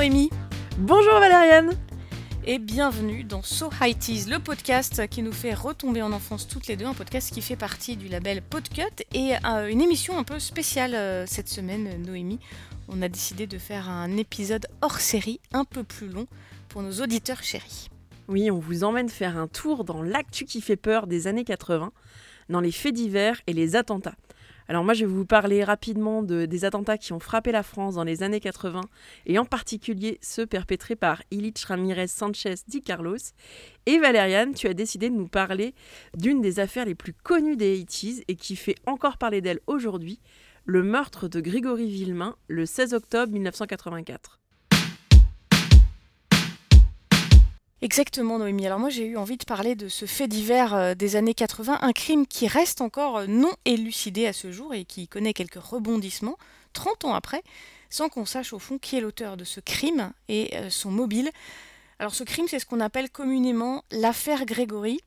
Noémie. 0.00 0.30
Bonjour 0.78 1.12
Valériane. 1.20 1.72
Et 2.46 2.58
bienvenue 2.58 3.22
dans 3.22 3.42
So 3.42 3.68
High 3.82 3.98
Teas, 3.98 4.30
le 4.30 4.38
podcast 4.38 5.06
qui 5.10 5.20
nous 5.20 5.30
fait 5.30 5.52
retomber 5.52 6.00
en 6.00 6.12
enfance 6.12 6.48
toutes 6.48 6.68
les 6.68 6.76
deux, 6.76 6.86
un 6.86 6.94
podcast 6.94 7.30
qui 7.34 7.42
fait 7.42 7.54
partie 7.54 7.98
du 7.98 8.08
label 8.08 8.40
Podcut 8.40 9.04
et 9.12 9.34
euh, 9.44 9.68
une 9.68 9.82
émission 9.82 10.16
un 10.16 10.24
peu 10.24 10.38
spéciale 10.38 10.94
euh, 10.94 11.26
cette 11.26 11.50
semaine, 11.50 12.02
Noémie. 12.02 12.38
On 12.88 13.02
a 13.02 13.10
décidé 13.10 13.46
de 13.46 13.58
faire 13.58 13.90
un 13.90 14.16
épisode 14.16 14.68
hors 14.80 15.00
série 15.00 15.38
un 15.52 15.66
peu 15.66 15.84
plus 15.84 16.08
long 16.08 16.26
pour 16.70 16.80
nos 16.80 17.02
auditeurs 17.02 17.42
chéris. 17.42 17.90
Oui, 18.26 18.50
on 18.50 18.58
vous 18.58 18.84
emmène 18.84 19.10
faire 19.10 19.36
un 19.36 19.48
tour 19.48 19.84
dans 19.84 20.02
l'actu 20.02 20.46
qui 20.46 20.62
fait 20.62 20.76
peur 20.76 21.08
des 21.08 21.26
années 21.26 21.44
80, 21.44 21.92
dans 22.48 22.60
les 22.60 22.72
faits 22.72 22.94
divers 22.94 23.38
et 23.46 23.52
les 23.52 23.76
attentats. 23.76 24.16
Alors 24.70 24.84
moi, 24.84 24.94
je 24.94 25.04
vais 25.04 25.10
vous 25.12 25.26
parler 25.26 25.64
rapidement 25.64 26.22
de, 26.22 26.46
des 26.46 26.64
attentats 26.64 26.96
qui 26.96 27.12
ont 27.12 27.18
frappé 27.18 27.50
la 27.50 27.64
France 27.64 27.96
dans 27.96 28.04
les 28.04 28.22
années 28.22 28.38
80, 28.38 28.82
et 29.26 29.36
en 29.36 29.44
particulier 29.44 30.20
ceux 30.22 30.46
perpétrés 30.46 30.94
par 30.94 31.24
Illich 31.32 31.64
Ramirez 31.64 32.06
Sanchez 32.06 32.54
Di 32.68 32.80
Carlos. 32.80 33.16
Et 33.86 33.98
Valériane, 33.98 34.54
tu 34.54 34.68
as 34.68 34.72
décidé 34.72 35.10
de 35.10 35.16
nous 35.16 35.26
parler 35.26 35.74
d'une 36.16 36.40
des 36.40 36.60
affaires 36.60 36.84
les 36.84 36.94
plus 36.94 37.14
connues 37.14 37.56
des 37.56 37.84
80 37.84 38.22
et 38.28 38.36
qui 38.36 38.54
fait 38.54 38.76
encore 38.86 39.18
parler 39.18 39.40
d'elle 39.40 39.58
aujourd'hui, 39.66 40.20
le 40.66 40.84
meurtre 40.84 41.26
de 41.26 41.40
Grégory 41.40 41.90
Villemain 41.90 42.36
le 42.46 42.64
16 42.64 42.94
octobre 42.94 43.32
1984. 43.32 44.38
Exactement, 47.82 48.38
Noémie. 48.38 48.66
Alors 48.66 48.78
moi, 48.78 48.90
j'ai 48.90 49.06
eu 49.06 49.16
envie 49.16 49.38
de 49.38 49.44
parler 49.44 49.74
de 49.74 49.88
ce 49.88 50.04
fait 50.04 50.28
divers 50.28 50.74
euh, 50.74 50.94
des 50.94 51.16
années 51.16 51.32
80, 51.32 51.78
un 51.80 51.92
crime 51.92 52.26
qui 52.26 52.46
reste 52.46 52.82
encore 52.82 53.18
euh, 53.18 53.26
non 53.26 53.52
élucidé 53.64 54.26
à 54.26 54.34
ce 54.34 54.52
jour 54.52 54.74
et 54.74 54.84
qui 54.84 55.08
connaît 55.08 55.32
quelques 55.32 55.54
rebondissements 55.54 56.36
30 56.74 57.06
ans 57.06 57.14
après, 57.14 57.42
sans 57.88 58.10
qu'on 58.10 58.26
sache 58.26 58.52
au 58.52 58.58
fond 58.58 58.76
qui 58.76 58.98
est 58.98 59.00
l'auteur 59.00 59.38
de 59.38 59.44
ce 59.44 59.60
crime 59.60 60.12
et 60.28 60.54
euh, 60.56 60.68
son 60.68 60.90
mobile. 60.90 61.30
Alors 61.98 62.14
ce 62.14 62.22
crime, 62.22 62.48
c'est 62.48 62.58
ce 62.58 62.66
qu'on 62.66 62.80
appelle 62.80 63.08
communément 63.08 63.82
l'affaire 63.90 64.44
Grégory. 64.44 65.00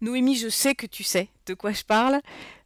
Noémie, 0.00 0.34
je 0.34 0.48
sais 0.48 0.74
que 0.74 0.86
tu 0.86 1.04
sais 1.04 1.28
de 1.46 1.54
quoi 1.54 1.70
je 1.70 1.84
parle, 1.84 2.20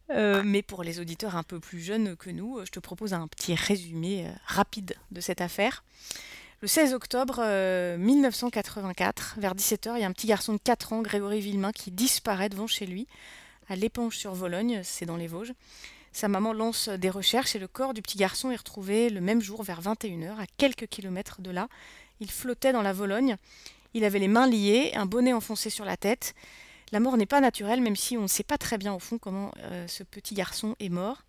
mais 0.09 0.61
pour 0.61 0.83
les 0.83 0.99
auditeurs 0.99 1.35
un 1.35 1.43
peu 1.43 1.59
plus 1.59 1.81
jeunes 1.81 2.15
que 2.15 2.29
nous, 2.29 2.63
je 2.63 2.69
te 2.69 2.79
propose 2.79 3.13
un 3.13 3.27
petit 3.27 3.55
résumé 3.55 4.27
rapide 4.45 4.95
de 5.11 5.19
cette 5.19 5.41
affaire. 5.41 5.83
Le 6.65 6.69
16 6.69 6.95
octobre 6.95 7.45
1984, 7.99 9.35
vers 9.37 9.53
17h, 9.53 9.91
il 9.97 10.01
y 10.01 10.03
a 10.03 10.07
un 10.07 10.11
petit 10.11 10.25
garçon 10.25 10.53
de 10.53 10.57
4 10.57 10.93
ans, 10.93 11.03
Grégory 11.03 11.39
Villemain, 11.39 11.71
qui 11.71 11.91
disparaît 11.91 12.49
devant 12.49 12.65
chez 12.65 12.87
lui, 12.87 13.05
à 13.69 13.75
l'éponge 13.75 14.17
sur 14.17 14.33
Vologne, 14.33 14.81
c'est 14.83 15.05
dans 15.05 15.15
les 15.15 15.27
Vosges. 15.27 15.53
Sa 16.11 16.27
maman 16.27 16.53
lance 16.53 16.89
des 16.89 17.11
recherches 17.11 17.55
et 17.55 17.59
le 17.59 17.67
corps 17.67 17.93
du 17.93 18.01
petit 18.01 18.17
garçon 18.17 18.49
est 18.49 18.55
retrouvé 18.55 19.11
le 19.11 19.21
même 19.21 19.43
jour 19.43 19.61
vers 19.61 19.79
21h, 19.79 20.39
à 20.39 20.47
quelques 20.57 20.87
kilomètres 20.87 21.39
de 21.39 21.51
là. 21.51 21.67
Il 22.19 22.31
flottait 22.31 22.73
dans 22.73 22.81
la 22.81 22.93
Vologne. 22.93 23.37
Il 23.93 24.03
avait 24.03 24.17
les 24.17 24.27
mains 24.27 24.47
liées, 24.47 24.91
un 24.95 25.05
bonnet 25.05 25.33
enfoncé 25.33 25.69
sur 25.69 25.85
la 25.85 25.97
tête. 25.97 26.33
La 26.91 26.99
mort 26.99 27.15
n'est 27.15 27.27
pas 27.27 27.41
naturelle, 27.41 27.81
même 27.81 27.95
si 27.95 28.17
on 28.17 28.23
ne 28.23 28.27
sait 28.27 28.41
pas 28.41 28.57
très 28.57 28.79
bien 28.79 28.95
au 28.95 28.99
fond 28.99 29.19
comment 29.19 29.51
euh, 29.59 29.87
ce 29.87 30.01
petit 30.01 30.33
garçon 30.33 30.75
est 30.79 30.89
mort. 30.89 31.25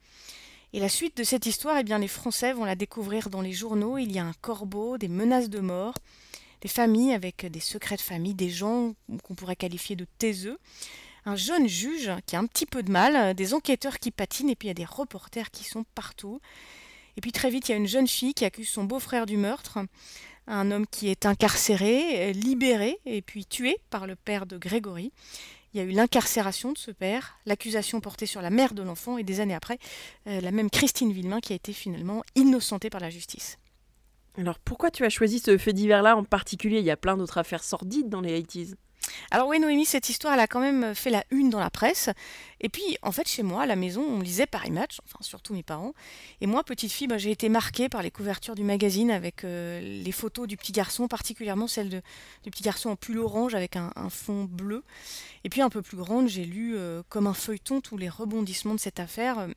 Et 0.76 0.78
la 0.78 0.90
suite 0.90 1.16
de 1.16 1.24
cette 1.24 1.46
histoire, 1.46 1.78
eh 1.78 1.84
bien, 1.84 1.98
les 1.98 2.06
Français 2.06 2.52
vont 2.52 2.66
la 2.66 2.74
découvrir 2.74 3.30
dans 3.30 3.40
les 3.40 3.52
journaux. 3.52 3.96
Il 3.96 4.12
y 4.12 4.18
a 4.18 4.24
un 4.26 4.34
corbeau, 4.42 4.98
des 4.98 5.08
menaces 5.08 5.48
de 5.48 5.60
mort, 5.60 5.94
des 6.60 6.68
familles 6.68 7.14
avec 7.14 7.46
des 7.46 7.60
secrets 7.60 7.96
de 7.96 8.02
famille, 8.02 8.34
des 8.34 8.50
gens 8.50 8.92
qu'on 9.22 9.34
pourrait 9.34 9.56
qualifier 9.56 9.96
de 9.96 10.06
taiseux, 10.18 10.58
un 11.24 11.34
jeune 11.34 11.66
juge 11.66 12.12
qui 12.26 12.36
a 12.36 12.40
un 12.40 12.44
petit 12.44 12.66
peu 12.66 12.82
de 12.82 12.92
mal, 12.92 13.32
des 13.32 13.54
enquêteurs 13.54 13.98
qui 13.98 14.10
patinent, 14.10 14.50
et 14.50 14.54
puis 14.54 14.66
il 14.66 14.68
y 14.68 14.70
a 14.72 14.74
des 14.74 14.84
reporters 14.84 15.50
qui 15.50 15.64
sont 15.64 15.86
partout. 15.94 16.42
Et 17.16 17.22
puis 17.22 17.32
très 17.32 17.48
vite, 17.48 17.70
il 17.70 17.72
y 17.72 17.74
a 17.74 17.78
une 17.78 17.88
jeune 17.88 18.06
fille 18.06 18.34
qui 18.34 18.44
accuse 18.44 18.68
son 18.68 18.84
beau-frère 18.84 19.24
du 19.24 19.38
meurtre, 19.38 19.78
un 20.46 20.70
homme 20.70 20.86
qui 20.86 21.08
est 21.08 21.24
incarcéré, 21.24 22.34
libéré 22.34 22.98
et 23.06 23.22
puis 23.22 23.46
tué 23.46 23.78
par 23.88 24.06
le 24.06 24.14
père 24.14 24.44
de 24.44 24.58
Grégory. 24.58 25.10
Il 25.76 25.80
y 25.80 25.82
a 25.82 25.84
eu 25.84 25.92
l'incarcération 25.92 26.72
de 26.72 26.78
ce 26.78 26.90
père, 26.90 27.38
l'accusation 27.44 28.00
portée 28.00 28.24
sur 28.24 28.40
la 28.40 28.48
mère 28.48 28.72
de 28.72 28.80
l'enfant 28.80 29.18
et 29.18 29.24
des 29.24 29.40
années 29.40 29.54
après, 29.54 29.78
euh, 30.26 30.40
la 30.40 30.50
même 30.50 30.70
Christine 30.70 31.12
Villemain 31.12 31.40
qui 31.40 31.52
a 31.52 31.56
été 31.56 31.74
finalement 31.74 32.22
innocentée 32.34 32.88
par 32.88 33.02
la 33.02 33.10
justice. 33.10 33.58
Alors 34.38 34.58
pourquoi 34.58 34.90
tu 34.90 35.04
as 35.04 35.10
choisi 35.10 35.38
ce 35.38 35.58
fait 35.58 35.74
divers-là 35.74 36.16
en 36.16 36.24
particulier? 36.24 36.78
Il 36.78 36.86
y 36.86 36.90
a 36.90 36.96
plein 36.96 37.18
d'autres 37.18 37.36
affaires 37.36 37.62
sordides 37.62 38.08
dans 38.08 38.22
les 38.22 38.40
80s. 38.40 38.72
Alors 39.30 39.48
oui, 39.48 39.58
Noémie, 39.58 39.84
cette 39.84 40.08
histoire, 40.08 40.34
elle 40.34 40.40
a 40.40 40.46
quand 40.46 40.60
même 40.60 40.94
fait 40.94 41.10
la 41.10 41.24
une 41.30 41.50
dans 41.50 41.60
la 41.60 41.70
presse. 41.70 42.10
Et 42.60 42.68
puis, 42.68 42.96
en 43.02 43.12
fait, 43.12 43.28
chez 43.28 43.42
moi, 43.42 43.62
à 43.62 43.66
la 43.66 43.76
maison, 43.76 44.02
on 44.02 44.20
lisait 44.20 44.46
Paris 44.46 44.70
Match, 44.70 44.98
enfin 45.04 45.18
surtout 45.20 45.52
mes 45.52 45.62
parents. 45.62 45.92
Et 46.40 46.46
moi, 46.46 46.64
petite 46.64 46.90
fille, 46.90 47.06
bah, 47.06 47.18
j'ai 47.18 47.30
été 47.30 47.48
marquée 47.48 47.88
par 47.88 48.02
les 48.02 48.10
couvertures 48.10 48.54
du 48.54 48.64
magazine 48.64 49.10
avec 49.10 49.44
euh, 49.44 49.80
les 49.80 50.12
photos 50.12 50.46
du 50.46 50.56
petit 50.56 50.72
garçon, 50.72 51.06
particulièrement 51.06 51.66
celle 51.66 51.90
du 51.90 52.50
petit 52.50 52.62
garçon 52.62 52.90
en 52.90 52.96
pull 52.96 53.18
orange 53.18 53.54
avec 53.54 53.76
un, 53.76 53.90
fond 54.08 54.44
bleu. 54.44 54.84
Et 55.44 55.50
puis, 55.50 55.60
un 55.60 55.68
peu 55.68 55.82
plus 55.82 55.98
grande, 55.98 56.28
j'ai 56.28 56.44
lu 56.44 56.76
euh, 56.76 57.02
comme 57.10 57.26
un 57.26 57.34
feuilleton 57.34 57.80
tous 57.80 57.98
les 57.98 58.08
rebondissements 58.08 58.74
de 58.74 58.80
cette 58.80 59.00
affaire. 59.00 59.38
Euh, 59.38 59.48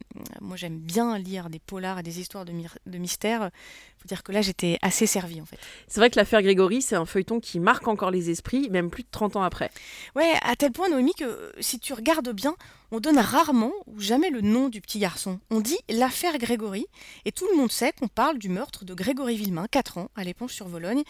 moi, 0.42 0.58
j'aime 0.58 0.78
bien 0.78 1.18
lire 1.18 1.50
des 1.50 1.60
polars 1.60 2.00
et 2.00 2.04
des 2.04 2.20
histoires 2.20 2.44
de, 2.44 2.52
de 2.86 2.98
mystère. 2.98 3.50
faut 3.98 4.08
dire 4.08 4.24
que 4.24 4.34
là, 4.34 4.42
j'étais 4.42 4.78
assez 4.82 5.06
servie, 5.06 5.40
en 5.42 5.46
fait. 5.46 5.58
C'est 5.88 6.02
vrai 6.02 6.10
que 6.10 6.18
l'affaire 6.18 6.42
Grégory, 6.42 6.82
c'est 6.82 6.96
un 6.96 7.06
feuilleton 7.06 7.40
qui 7.40 7.62
marque 7.62 7.88
encore 7.88 8.12
les 8.12 8.30
esprits, 8.30 8.70
même 8.70 8.90
plus 8.90 9.04
de 9.04 9.10
30 9.10 9.38
ans 9.38 9.39
après. 9.44 9.72
Ouais, 10.16 10.34
à 10.42 10.56
tel 10.56 10.72
point, 10.72 10.90
Noémie, 10.90 11.14
que 11.14 11.52
si 11.60 11.80
tu 11.80 11.94
regardes 11.94 12.30
bien, 12.30 12.56
on 12.92 13.00
donne 13.00 13.20
rarement 13.20 13.72
ou 13.88 14.00
jamais 14.00 14.30
le 14.30 14.42
nom 14.42 14.70
du 14.70 14.82
petit 14.82 15.00
garçon. 15.00 15.40
On 15.50 15.62
dit 15.62 15.78
l'affaire 15.90 16.38
Grégory, 16.38 16.88
et 17.26 17.32
tout 17.32 17.48
le 17.52 17.58
monde 17.58 17.72
sait 17.72 17.92
qu'on 17.92 18.08
parle 18.08 18.38
du 18.38 18.50
meurtre 18.50 18.86
de 18.86 18.94
Grégory 18.94 19.36
Villemain, 19.36 19.68
4 19.70 19.98
ans, 19.98 20.10
à 20.16 20.24
l'éponge 20.24 20.54
sur 20.54 20.68
Vologne. 20.68 21.04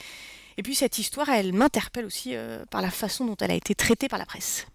Et 0.58 0.64
puis 0.64 0.76
cette 0.76 1.00
histoire, 1.00 1.30
elle 1.30 1.54
m'interpelle 1.54 2.06
aussi 2.06 2.36
euh, 2.36 2.66
par 2.70 2.82
la 2.82 2.92
façon 2.92 3.26
dont 3.26 3.38
elle 3.40 3.52
a 3.52 3.56
été 3.56 3.76
traitée 3.76 4.08
par 4.08 4.20
la 4.20 4.26
presse. 4.26 4.68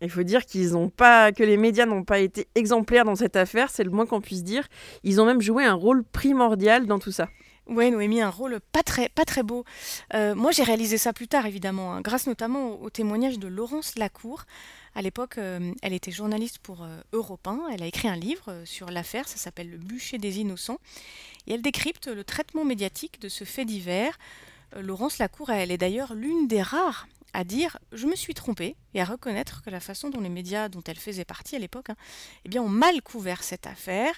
Il 0.00 0.10
faut 0.10 0.22
dire 0.22 0.46
qu'ils 0.46 0.76
ont 0.76 0.90
pas, 0.90 1.32
que 1.32 1.42
les 1.42 1.56
médias 1.56 1.84
n'ont 1.84 2.04
pas 2.04 2.20
été 2.20 2.46
exemplaires 2.54 3.04
dans 3.04 3.16
cette 3.16 3.36
affaire, 3.36 3.68
c'est 3.68 3.82
le 3.82 3.90
moins 3.90 4.06
qu'on 4.06 4.20
puisse 4.20 4.44
dire. 4.44 4.68
Ils 5.02 5.20
ont 5.20 5.26
même 5.26 5.40
joué 5.40 5.64
un 5.64 5.74
rôle 5.74 6.04
primordial 6.04 6.86
dans 6.86 6.98
tout 6.98 7.10
ça. 7.10 7.28
Ouais, 7.68 7.90
Noémie, 7.90 8.22
un 8.22 8.30
rôle 8.30 8.60
pas 8.72 8.82
très, 8.82 9.42
beau. 9.42 9.64
Euh, 10.14 10.34
moi, 10.34 10.52
j'ai 10.52 10.62
réalisé 10.62 10.96
ça 10.96 11.12
plus 11.12 11.28
tard, 11.28 11.44
évidemment, 11.44 11.92
hein, 11.92 12.00
grâce 12.00 12.26
notamment 12.26 12.80
au, 12.80 12.88
témoignage 12.88 13.38
de 13.38 13.46
Laurence 13.46 13.96
Lacour. 13.98 14.44
À 14.94 15.02
l'époque, 15.02 15.36
euh, 15.36 15.72
elle 15.82 15.92
était 15.92 16.10
journaliste 16.10 16.60
pour 16.60 16.82
euh, 16.82 16.98
Europe 17.12 17.46
1. 17.46 17.68
Elle 17.74 17.82
a 17.82 17.86
écrit 17.86 18.08
un 18.08 18.16
livre 18.16 18.62
sur 18.64 18.90
l'affaire, 18.90 19.28
ça 19.28 19.36
s'appelle 19.36 19.70
Le 19.70 19.76
bûcher 19.76 20.16
des 20.16 20.40
innocents. 20.40 20.78
Et 21.46 21.52
elle 21.52 21.62
décrypte 21.62 22.06
le 22.06 22.24
traitement 22.24 22.64
médiatique 22.64 23.20
de 23.20 23.28
ce 23.28 23.44
fait 23.44 23.66
divers. 23.66 24.18
Laurence 24.74 25.18
Lacour, 25.18 25.50
elle 25.50 25.70
est 25.70 25.78
d'ailleurs 25.78 26.14
l'une 26.14 26.48
des 26.48 26.62
rares 26.62 27.06
à 27.32 27.44
dire 27.44 27.78
je 27.92 28.06
me 28.06 28.16
suis 28.16 28.34
trompée 28.34 28.76
et 28.94 29.00
à 29.00 29.04
reconnaître 29.04 29.62
que 29.62 29.70
la 29.70 29.80
façon 29.80 30.10
dont 30.10 30.20
les 30.20 30.28
médias 30.28 30.68
dont 30.68 30.82
elle 30.86 30.98
faisait 30.98 31.24
partie 31.24 31.56
à 31.56 31.58
l'époque 31.58 31.90
hein, 31.90 31.96
eh 32.44 32.48
bien, 32.48 32.62
ont 32.62 32.68
mal 32.68 33.02
couvert 33.02 33.42
cette 33.42 33.66
affaire. 33.66 34.14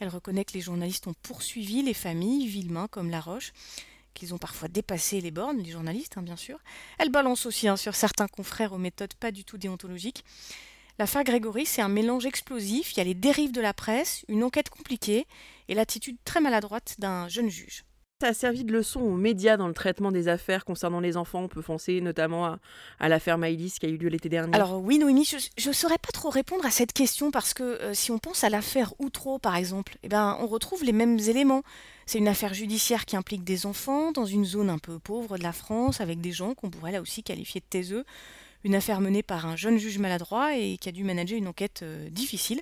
Elle 0.00 0.08
reconnaît 0.08 0.44
que 0.44 0.54
les 0.54 0.60
journalistes 0.60 1.06
ont 1.06 1.14
poursuivi 1.22 1.82
les 1.82 1.94
familles, 1.94 2.46
Villemain 2.46 2.88
comme 2.88 3.10
Laroche, 3.10 3.52
qu'ils 4.14 4.34
ont 4.34 4.38
parfois 4.38 4.68
dépassé 4.68 5.20
les 5.20 5.30
bornes, 5.30 5.58
les 5.58 5.70
journalistes 5.70 6.16
hein, 6.16 6.22
bien 6.22 6.36
sûr. 6.36 6.58
Elle 6.98 7.10
balance 7.10 7.46
aussi 7.46 7.68
hein, 7.68 7.76
sur 7.76 7.94
certains 7.94 8.28
confrères 8.28 8.72
aux 8.72 8.78
méthodes 8.78 9.14
pas 9.14 9.30
du 9.30 9.44
tout 9.44 9.58
déontologiques. 9.58 10.24
L'affaire 10.98 11.24
Grégory, 11.24 11.66
c'est 11.66 11.82
un 11.82 11.88
mélange 11.88 12.24
explosif, 12.24 12.92
il 12.92 12.98
y 12.98 13.00
a 13.00 13.04
les 13.04 13.14
dérives 13.14 13.50
de 13.50 13.60
la 13.60 13.74
presse, 13.74 14.24
une 14.28 14.44
enquête 14.44 14.70
compliquée 14.70 15.26
et 15.68 15.74
l'attitude 15.74 16.16
très 16.24 16.40
maladroite 16.40 16.94
d'un 16.98 17.26
jeune 17.26 17.50
juge. 17.50 17.84
Ça 18.20 18.28
a 18.28 18.32
servi 18.32 18.62
de 18.62 18.72
leçon 18.72 19.00
aux 19.00 19.16
médias 19.16 19.56
dans 19.56 19.66
le 19.66 19.74
traitement 19.74 20.12
des 20.12 20.28
affaires 20.28 20.64
concernant 20.64 21.00
les 21.00 21.16
enfants. 21.16 21.40
On 21.40 21.48
peut 21.48 21.62
penser 21.62 22.00
notamment 22.00 22.56
à, 23.00 23.08
l'affaire 23.08 23.38
Maïlis 23.38 23.74
qui 23.80 23.86
a 23.86 23.88
eu 23.88 23.96
lieu 23.96 24.08
l'été 24.08 24.28
dernier. 24.28 24.54
Alors 24.54 24.80
oui, 24.80 24.98
Noémie, 24.98 25.24
je 25.24 25.68
ne 25.68 25.74
saurais 25.74 25.98
pas 25.98 26.12
trop 26.12 26.30
répondre 26.30 26.64
à 26.64 26.70
cette 26.70 26.92
question 26.92 27.32
parce 27.32 27.54
que 27.54 27.64
euh, 27.64 27.92
si 27.92 28.12
on 28.12 28.20
pense 28.20 28.44
à 28.44 28.50
l'affaire 28.50 28.94
Outreau, 29.00 29.40
par 29.40 29.56
exemple, 29.56 29.98
eh 30.04 30.08
ben, 30.08 30.38
on 30.40 30.46
retrouve 30.46 30.84
les 30.84 30.92
mêmes 30.92 31.18
éléments. 31.18 31.64
C'est 32.06 32.18
une 32.18 32.28
affaire 32.28 32.54
judiciaire 32.54 33.04
qui 33.04 33.16
implique 33.16 33.42
des 33.42 33.66
enfants 33.66 34.12
dans 34.12 34.26
une 34.26 34.44
zone 34.44 34.70
un 34.70 34.78
peu 34.78 35.00
pauvre 35.00 35.36
de 35.36 35.42
la 35.42 35.52
France 35.52 36.00
avec 36.00 36.20
des 36.20 36.32
gens 36.32 36.54
qu'on 36.54 36.70
pourrait 36.70 36.92
là 36.92 37.00
aussi 37.00 37.24
qualifier 37.24 37.60
de 37.60 37.66
taiseux. 37.68 38.04
Une 38.62 38.76
affaire 38.76 39.00
menée 39.00 39.24
par 39.24 39.44
un 39.44 39.56
jeune 39.56 39.76
juge 39.76 39.98
maladroit 39.98 40.56
et 40.56 40.78
qui 40.78 40.88
a 40.88 40.92
dû 40.92 41.02
manager 41.02 41.36
une 41.36 41.48
enquête 41.48 41.80
euh, 41.82 42.08
difficile. 42.10 42.60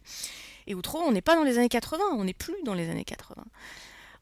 Et 0.66 0.74
Outreau, 0.74 1.00
on 1.06 1.12
n'est 1.12 1.20
pas 1.20 1.34
dans 1.34 1.44
les 1.44 1.58
années 1.58 1.68
80, 1.68 2.02
on 2.14 2.24
n'est 2.24 2.32
plus 2.32 2.56
dans 2.64 2.74
les 2.74 2.88
années 2.88 3.04
80. 3.04 3.44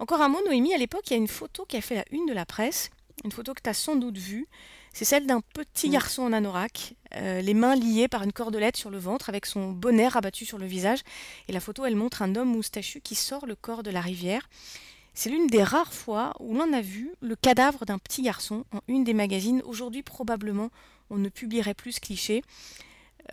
Encore 0.00 0.22
un 0.22 0.30
mot, 0.30 0.40
Noémie, 0.46 0.72
à 0.72 0.78
l'époque, 0.78 1.02
il 1.08 1.10
y 1.10 1.14
a 1.14 1.18
une 1.18 1.28
photo 1.28 1.66
qui 1.66 1.76
a 1.76 1.82
fait 1.82 1.94
la 1.94 2.04
une 2.10 2.24
de 2.24 2.32
la 2.32 2.46
presse, 2.46 2.88
une 3.22 3.32
photo 3.32 3.52
que 3.52 3.60
tu 3.62 3.68
as 3.68 3.74
sans 3.74 3.96
doute 3.96 4.16
vue. 4.16 4.48
C'est 4.94 5.04
celle 5.04 5.26
d'un 5.26 5.42
petit 5.42 5.90
garçon 5.90 6.22
en 6.22 6.32
anorak, 6.32 6.94
euh, 7.16 7.42
les 7.42 7.52
mains 7.52 7.76
liées 7.76 8.08
par 8.08 8.22
une 8.22 8.32
cordelette 8.32 8.78
sur 8.78 8.88
le 8.88 8.96
ventre, 8.96 9.28
avec 9.28 9.44
son 9.44 9.72
bonnet 9.72 10.08
rabattu 10.08 10.46
sur 10.46 10.56
le 10.56 10.64
visage. 10.64 11.00
Et 11.48 11.52
la 11.52 11.60
photo, 11.60 11.84
elle 11.84 11.96
montre 11.96 12.22
un 12.22 12.34
homme 12.34 12.48
moustachu 12.48 13.02
qui 13.02 13.14
sort 13.14 13.44
le 13.44 13.54
corps 13.54 13.82
de 13.82 13.90
la 13.90 14.00
rivière. 14.00 14.48
C'est 15.12 15.28
l'une 15.28 15.48
des 15.48 15.62
rares 15.62 15.92
fois 15.92 16.32
où 16.40 16.54
l'on 16.54 16.72
a 16.72 16.80
vu 16.80 17.12
le 17.20 17.36
cadavre 17.36 17.84
d'un 17.84 17.98
petit 17.98 18.22
garçon 18.22 18.64
en 18.72 18.80
une 18.88 19.04
des 19.04 19.12
magazines. 19.12 19.60
Aujourd'hui, 19.66 20.02
probablement, 20.02 20.70
on 21.10 21.18
ne 21.18 21.28
publierait 21.28 21.74
plus 21.74 21.92
ce 21.92 22.00
cliché. 22.00 22.42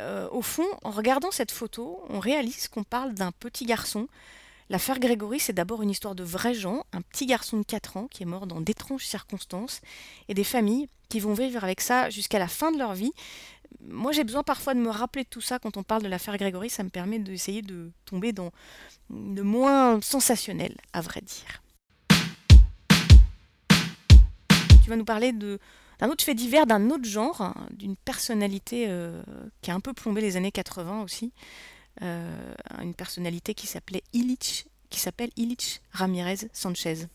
Euh, 0.02 0.28
au 0.32 0.42
fond, 0.42 0.68
en 0.84 0.92
regardant 0.92 1.32
cette 1.32 1.52
photo, 1.52 2.04
on 2.10 2.20
réalise 2.20 2.68
qu'on 2.68 2.84
parle 2.84 3.14
d'un 3.14 3.32
petit 3.32 3.66
garçon 3.66 4.10
L'affaire 4.70 5.00
Grégory, 5.00 5.40
c'est 5.40 5.54
d'abord 5.54 5.82
une 5.82 5.90
histoire 5.90 6.14
de 6.14 6.24
vrais 6.24 6.54
gens, 6.54 6.84
un 6.92 7.02
petit 7.02 7.26
garçon 7.26 7.58
de 7.58 7.64
4 7.64 7.98
ans 7.98 8.08
qui 8.08 8.24
est 8.24 8.26
mort 8.26 8.48
dans 8.48 8.60
d'étranges 8.60 9.06
circonstances, 9.06 9.80
et 10.28 10.34
des 10.34 10.44
familles 10.44 10.90
qui 11.08 11.22
vont 11.22 11.34
vivre 11.34 11.64
avec 11.64 11.80
ça 11.80 12.10
jusqu'à 12.10 12.38
la 12.38 12.50
fin 12.50 12.72
de 12.74 12.78
leur 12.78 12.94
vie. 12.94 13.14
Moi, 13.82 14.12
j'ai 14.12 14.26
besoin 14.26 14.44
parfois 14.44 14.74
de 14.74 14.80
me 14.80 14.90
rappeler 14.90 15.24
de 15.24 15.30
tout 15.30 15.40
ça 15.40 15.58
quand 15.58 15.78
on 15.78 15.84
parle 15.84 16.04
de 16.04 16.10
l'affaire 16.10 16.38
Grégory, 16.38 16.70
ça 16.70 16.84
me 16.84 16.90
permet 16.90 17.20
d'essayer 17.20 17.62
de 17.62 17.92
tomber 18.06 18.34
dans 18.34 18.52
le 19.10 19.42
moins 19.42 20.02
sensationnel, 20.02 20.76
à 20.92 21.00
vrai 21.00 21.22
dire. 21.22 21.62
Tu 24.84 24.90
vas 24.90 24.98
nous 24.98 25.06
parler 25.06 25.32
d'un 25.32 26.10
autre 26.10 26.26
fait 26.26 26.34
divers 26.34 26.66
d'un 26.66 26.90
autre 26.90 27.06
genre, 27.06 27.40
hein, 27.40 27.56
d'une 27.72 27.96
personnalité 27.96 28.86
euh, 28.90 29.22
qui 29.62 29.72
a 29.72 29.76
un 29.76 29.80
peu 29.80 29.94
plombé 29.94 30.20
les 30.20 30.36
années 30.36 30.52
80 30.52 31.04
aussi, 31.04 31.32
euh, 32.02 32.54
une 32.82 32.94
personnalité 32.94 33.54
qui 33.54 33.68
s'appelait 33.68 34.04
Illich, 34.14 34.66
qui 34.90 35.00
s'appelle 35.00 35.30
Illich 35.36 35.82
Ramirez 35.92 36.50
Sanchez. 36.54 37.08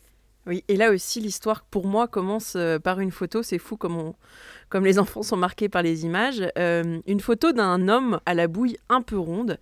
Oui, 0.46 0.64
et 0.67 0.76
là 0.76 0.90
aussi, 0.90 1.20
l'histoire 1.20 1.62
pour 1.62 1.87
moi 1.87 2.08
commence 2.08 2.55
euh, 2.56 2.79
par 2.79 2.99
une 3.00 3.12
photo. 3.12 3.43
C'est 3.43 3.58
fou 3.58 3.76
comme, 3.76 4.12
comme 4.69 4.84
les 4.84 4.99
enfants 5.00 5.23
sont 5.23 5.37
marqués 5.37 5.69
par 5.69 5.82
les 5.82 6.05
images. 6.05 6.43
une 6.56 7.20
photo 7.20 7.52
d'un 7.52 7.88
homme 7.88 8.20
à 8.26 8.34
la 8.34 8.49
bouille 8.49 8.76
un 8.88 9.02
peu 9.02 9.19
ronde. 9.19 9.58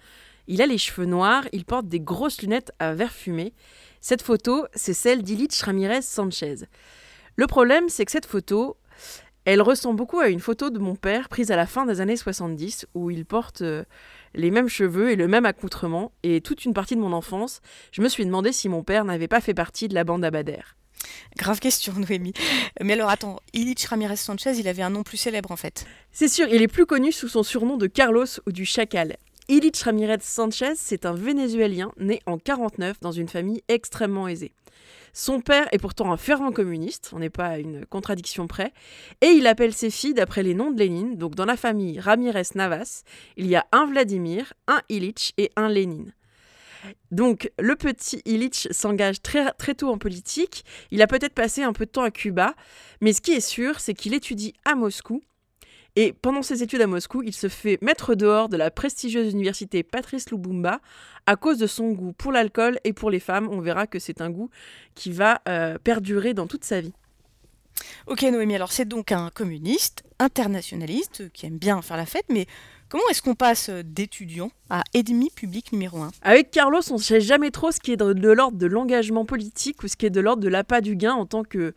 Il 0.46 0.62
a 0.62 0.66
les 0.66 0.78
cheveux 0.78 1.06
noirs, 1.06 1.44
il 1.52 1.64
porte 1.64 1.86
des 1.86 2.00
grosses 2.00 2.42
lunettes 2.42 2.72
à 2.78 2.94
verre 2.94 3.12
fumé. 3.12 3.52
Cette 4.00 4.22
photo, 4.22 4.66
c'est 4.74 4.94
celle 4.94 5.22
d'Illich 5.22 5.60
Ramirez 5.62 6.02
Sanchez. 6.02 6.66
Le 7.36 7.46
problème, 7.46 7.88
c'est 7.88 8.04
que 8.04 8.12
cette 8.12 8.26
photo, 8.26 8.76
elle 9.44 9.62
ressemble 9.62 9.96
beaucoup 9.96 10.20
à 10.20 10.28
une 10.28 10.40
photo 10.40 10.70
de 10.70 10.78
mon 10.78 10.96
père 10.96 11.28
prise 11.28 11.50
à 11.50 11.56
la 11.56 11.66
fin 11.66 11.86
des 11.86 12.00
années 12.00 12.16
70 12.16 12.86
où 12.94 13.10
il 13.10 13.24
porte 13.24 13.62
euh, 13.62 13.84
les 14.34 14.50
mêmes 14.50 14.68
cheveux 14.68 15.10
et 15.10 15.16
le 15.16 15.28
même 15.28 15.46
accoutrement 15.46 16.12
et 16.22 16.40
toute 16.40 16.64
une 16.64 16.74
partie 16.74 16.96
de 16.96 17.00
mon 17.00 17.12
enfance, 17.12 17.60
je 17.92 18.02
me 18.02 18.08
suis 18.08 18.24
demandé 18.24 18.52
si 18.52 18.68
mon 18.68 18.82
père 18.82 19.04
n'avait 19.04 19.28
pas 19.28 19.40
fait 19.40 19.54
partie 19.54 19.88
de 19.88 19.94
la 19.94 20.04
bande 20.04 20.24
Abader. 20.24 20.60
Grave 21.36 21.60
question, 21.60 21.92
Noémie. 21.96 22.34
Mais 22.82 22.92
alors 22.92 23.10
attends, 23.10 23.40
Illich 23.52 23.84
Ramirez 23.86 24.16
Sanchez, 24.16 24.52
il 24.58 24.68
avait 24.68 24.82
un 24.82 24.90
nom 24.90 25.02
plus 25.02 25.16
célèbre 25.16 25.50
en 25.50 25.56
fait. 25.56 25.86
C'est 26.12 26.28
sûr, 26.28 26.48
il 26.48 26.62
est 26.62 26.68
plus 26.68 26.86
connu 26.86 27.12
sous 27.12 27.28
son 27.28 27.42
surnom 27.42 27.76
de 27.76 27.86
Carlos 27.86 28.26
ou 28.46 28.52
du 28.52 28.64
Chacal. 28.64 29.16
Illich 29.50 29.82
Ramirez 29.82 30.20
Sanchez, 30.20 30.74
c'est 30.76 31.04
un 31.06 31.12
Vénézuélien 31.12 31.90
né 31.98 32.20
en 32.26 32.38
49 32.38 33.00
dans 33.00 33.10
une 33.10 33.26
famille 33.26 33.64
extrêmement 33.66 34.28
aisée. 34.28 34.52
Son 35.12 35.40
père 35.40 35.66
est 35.72 35.78
pourtant 35.78 36.12
un 36.12 36.16
fervent 36.16 36.52
communiste, 36.52 37.10
on 37.12 37.18
n'est 37.18 37.30
pas 37.30 37.48
à 37.48 37.58
une 37.58 37.84
contradiction 37.84 38.46
près, 38.46 38.72
et 39.20 39.26
il 39.26 39.48
appelle 39.48 39.74
ses 39.74 39.90
filles 39.90 40.14
d'après 40.14 40.44
les 40.44 40.54
noms 40.54 40.70
de 40.70 40.78
Lénine. 40.78 41.16
Donc 41.16 41.34
dans 41.34 41.46
la 41.46 41.56
famille 41.56 41.98
Ramirez 41.98 42.44
Navas, 42.54 43.02
il 43.36 43.48
y 43.48 43.56
a 43.56 43.66
un 43.72 43.86
Vladimir, 43.86 44.52
un 44.68 44.82
Illich 44.88 45.32
et 45.36 45.50
un 45.56 45.68
Lénine. 45.68 46.14
Donc 47.10 47.50
le 47.58 47.74
petit 47.74 48.22
Illich 48.26 48.68
s'engage 48.70 49.20
très, 49.20 49.50
très 49.54 49.74
tôt 49.74 49.88
en 49.88 49.98
politique, 49.98 50.64
il 50.92 51.02
a 51.02 51.08
peut-être 51.08 51.34
passé 51.34 51.64
un 51.64 51.72
peu 51.72 51.86
de 51.86 51.90
temps 51.90 52.04
à 52.04 52.12
Cuba, 52.12 52.54
mais 53.00 53.12
ce 53.12 53.20
qui 53.20 53.32
est 53.32 53.40
sûr, 53.40 53.80
c'est 53.80 53.94
qu'il 53.94 54.14
étudie 54.14 54.54
à 54.64 54.76
Moscou 54.76 55.24
et 55.96 56.12
pendant 56.12 56.42
ses 56.42 56.62
études 56.62 56.80
à 56.82 56.86
Moscou, 56.86 57.22
il 57.22 57.32
se 57.32 57.48
fait 57.48 57.78
mettre 57.82 58.14
dehors 58.14 58.48
de 58.48 58.56
la 58.56 58.70
prestigieuse 58.70 59.32
université 59.32 59.82
Patrice 59.82 60.30
Lumumba 60.30 60.80
à 61.26 61.36
cause 61.36 61.58
de 61.58 61.66
son 61.66 61.90
goût 61.92 62.12
pour 62.12 62.32
l'alcool 62.32 62.78
et 62.84 62.92
pour 62.92 63.10
les 63.10 63.20
femmes. 63.20 63.48
On 63.50 63.60
verra 63.60 63.86
que 63.86 63.98
c'est 63.98 64.20
un 64.20 64.30
goût 64.30 64.50
qui 64.94 65.10
va 65.10 65.40
euh, 65.48 65.78
perdurer 65.78 66.34
dans 66.34 66.46
toute 66.46 66.64
sa 66.64 66.80
vie. 66.80 66.92
Ok 68.06 68.22
Noémie, 68.22 68.54
alors 68.54 68.72
c'est 68.72 68.84
donc 68.84 69.12
un 69.12 69.30
communiste, 69.30 70.02
internationaliste, 70.18 71.30
qui 71.32 71.46
aime 71.46 71.58
bien 71.58 71.80
faire 71.82 71.96
la 71.96 72.06
fête, 72.06 72.26
mais 72.28 72.46
comment 72.88 73.02
est-ce 73.10 73.22
qu'on 73.22 73.34
passe 73.34 73.70
d'étudiant 73.70 74.50
à 74.68 74.82
ennemi 74.94 75.30
public 75.34 75.72
numéro 75.72 75.98
un? 75.98 76.10
Avec 76.22 76.50
Carlos, 76.50 76.82
on 76.90 76.94
ne 76.94 77.00
sait 77.00 77.20
jamais 77.20 77.50
trop 77.50 77.70
ce 77.70 77.80
qui 77.80 77.92
est 77.92 77.96
de, 77.96 78.30
l'ordre 78.30 78.58
de 78.58 78.66
l'engagement 78.66 79.24
politique 79.24 79.82
ou 79.82 79.88
ce 79.88 79.96
qui 79.96 80.06
est 80.06 80.10
de 80.10 80.20
l'ordre 80.20 80.42
de 80.42 80.48
l'appât 80.48 80.80
du 80.80 80.96
gain 80.96 81.14
en 81.14 81.26
tant 81.26 81.42
que, 81.42 81.74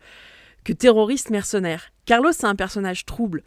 que 0.64 0.72
terroriste 0.72 1.30
mercenaire. 1.30 1.90
Carlos, 2.04 2.32
c'est 2.32 2.46
un 2.46 2.56
personnage 2.56 3.06
trouble. 3.06 3.42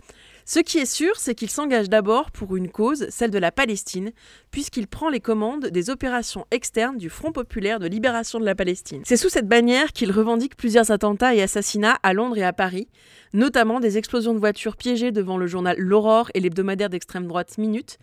Ce 0.50 0.62
qui 0.62 0.78
est 0.78 0.86
sûr, 0.86 1.18
c'est 1.18 1.36
qu'il 1.36 1.50
s'engage 1.50 1.90
d'abord 1.90 2.32
pour 2.32 2.56
une 2.56 2.70
cause, 2.70 3.08
celle 3.10 3.32
de 3.32 3.38
la 3.38 3.52
Palestine, 3.52 4.14
puisqu'il 4.50 4.88
prend 4.88 5.10
les 5.10 5.20
commandes 5.20 5.66
des 5.66 5.90
opérations 5.90 6.46
externes 6.52 6.98
du 6.98 7.10
Front 7.10 7.34
populaire 7.34 7.80
de 7.82 7.88
libération 7.88 8.40
de 8.40 8.46
la 8.46 8.56
Palestine. 8.56 9.02
C'est 9.06 9.18
sous 9.18 9.28
cette 9.28 9.50
bannière 9.50 9.92
qu'il 9.92 10.10
revendique 10.10 10.56
plusieurs 10.56 10.90
attentats 10.90 11.36
et 11.36 11.42
assassinats 11.42 11.98
à 12.02 12.14
Londres 12.14 12.38
et 12.38 12.46
à 12.46 12.54
Paris, 12.54 12.88
notamment 13.34 13.82
des 13.82 13.98
explosions 13.98 14.34
de 14.34 14.40
voitures 14.40 14.78
piégées 14.78 15.12
devant 15.12 15.38
le 15.38 15.48
journal 15.48 15.76
L'Aurore 15.78 16.32
et 16.34 16.40
l'hebdomadaire 16.40 16.90
d'extrême 16.90 17.28
droite 17.28 17.58
Minute, 17.58 17.98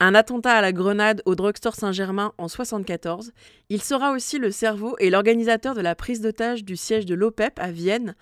un 0.00 0.14
attentat 0.14 0.52
à 0.52 0.60
la 0.60 0.72
grenade 0.72 1.22
au 1.24 1.34
drugstore 1.34 1.74
Saint-Germain 1.74 2.32
en 2.38 2.44
1974. 2.44 3.32
Il 3.70 3.82
sera 3.82 4.12
aussi 4.12 4.38
le 4.38 4.50
cerveau 4.50 4.96
et 4.98 5.10
l'organisateur 5.10 5.74
de 5.74 5.80
la 5.80 5.94
prise 5.94 6.20
d'otage 6.20 6.64
du 6.64 6.76
siège 6.76 7.06
de 7.06 7.14
l'OPEP 7.14 7.58
à 7.58 7.70
Vienne, 7.70 8.14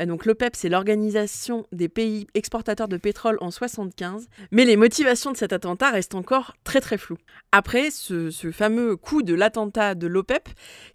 euh, 0.00 0.06
donc 0.06 0.26
l'OPEP, 0.26 0.56
c'est 0.56 0.68
l'organisation 0.68 1.66
des 1.72 1.88
pays 1.88 2.26
exportateurs 2.34 2.88
de 2.88 2.96
pétrole 2.96 3.38
en 3.40 3.50
75. 3.50 4.28
Mais 4.50 4.64
les 4.64 4.76
motivations 4.76 5.32
de 5.32 5.36
cet 5.36 5.52
attentat 5.52 5.90
restent 5.90 6.14
encore 6.14 6.54
très 6.64 6.80
très 6.80 6.98
floues. 6.98 7.18
Après 7.52 7.90
ce, 7.90 8.30
fameux 8.52 8.96
coup 8.96 9.22
de 9.22 9.34
l'attentat 9.34 9.94
de 9.94 10.06
l'OPEP, 10.06 10.48